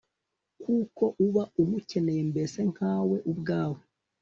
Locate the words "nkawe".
2.71-3.17